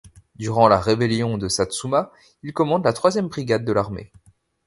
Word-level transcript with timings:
Durant 0.35 0.67
la 0.67 0.79
rébellion 0.79 1.37
de 1.37 1.47
Satsuma, 1.47 2.11
il 2.41 2.53
commande 2.53 2.83
la 2.83 2.91
troisième 2.91 3.27
brigade 3.27 3.63
de 3.63 3.71
l'armée. 3.71 4.11